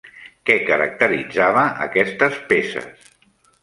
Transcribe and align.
Què 0.49 0.55
caracteritzava 0.69 1.69
aquestes 1.89 2.43
peces? 2.53 3.11